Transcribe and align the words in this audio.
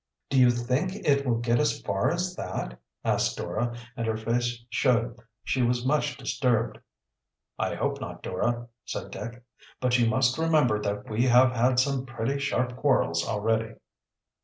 "Do 0.31 0.39
you 0.39 0.49
think 0.49 0.95
it 1.07 1.27
will 1.27 1.37
get 1.37 1.59
as 1.59 1.79
far 1.79 2.09
as 2.09 2.35
that?" 2.35 2.79
asked 3.05 3.37
Dora, 3.37 3.77
and 3.95 4.07
her 4.07 4.17
face 4.17 4.63
showed 4.71 5.19
she 5.43 5.61
was 5.61 5.85
much 5.85 6.17
disturbed. 6.17 6.79
"I 7.59 7.75
hope 7.75 8.01
not, 8.01 8.23
Dora," 8.23 8.67
said 8.83 9.11
Dick. 9.11 9.43
"But 9.79 9.99
you 9.99 10.07
must 10.09 10.39
remember 10.39 10.79
that 10.81 11.07
we 11.07 11.25
have 11.27 11.51
had 11.51 11.79
some 11.79 12.07
pretty 12.07 12.39
sharp 12.39 12.77
quarrels 12.77 13.27
already." 13.27 13.75